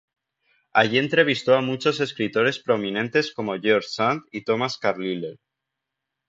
Allí 0.73 0.97
entrevistó 0.97 1.53
a 1.53 1.61
muchos 1.61 1.99
escritores 1.99 2.57
prominentes 2.57 3.31
como 3.31 3.59
George 3.61 3.87
Sand 3.91 4.23
y 4.31 4.43
Thomas 4.43 4.79
Carlyle. 4.79 5.37